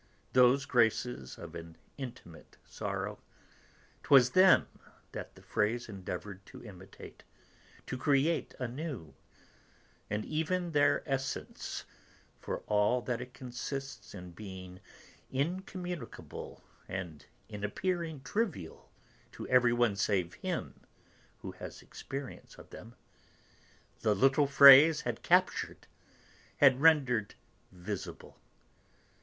Those 0.33 0.65
graces 0.65 1.37
of 1.37 1.53
an 1.53 1.77
intimate 1.95 2.57
sorrow, 2.65 3.19
'twas 4.01 4.31
them 4.31 4.67
that 5.11 5.35
the 5.35 5.43
phrase 5.43 5.87
endeavoured 5.87 6.43
to 6.47 6.63
imitate, 6.63 7.23
to 7.85 7.99
create 7.99 8.55
anew; 8.57 9.13
and 10.09 10.25
even 10.25 10.71
their 10.71 11.03
essence, 11.05 11.85
for 12.39 12.61
all 12.61 13.03
that 13.03 13.21
it 13.21 13.35
consists 13.35 14.15
in 14.15 14.31
being 14.31 14.79
incommunicable 15.29 16.63
and 16.87 17.27
in 17.47 17.63
appearing 17.63 18.23
trivial 18.23 18.91
to 19.33 19.47
everyone 19.49 19.95
save 19.95 20.33
him 20.33 20.79
who 21.43 21.51
has 21.51 21.83
experience 21.83 22.55
of 22.55 22.71
them, 22.71 22.95
the 23.99 24.15
little 24.15 24.47
phrase 24.47 25.01
had 25.01 25.21
captured, 25.21 25.85
had 26.57 26.81
rendered 26.81 27.35
visible. 27.71 28.39